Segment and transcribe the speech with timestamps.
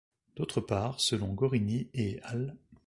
[0.35, 2.57] D’autre part, selon Gorini et al.